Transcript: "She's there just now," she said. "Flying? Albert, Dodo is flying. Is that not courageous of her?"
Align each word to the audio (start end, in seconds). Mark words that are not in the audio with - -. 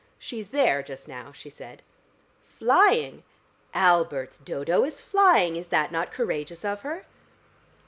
"She's 0.17 0.49
there 0.49 0.81
just 0.81 1.07
now," 1.07 1.31
she 1.31 1.51
said. 1.51 1.83
"Flying? 2.43 3.21
Albert, 3.71 4.39
Dodo 4.43 4.83
is 4.83 4.99
flying. 4.99 5.55
Is 5.55 5.67
that 5.67 5.91
not 5.91 6.11
courageous 6.11 6.65
of 6.65 6.81
her?" 6.81 7.05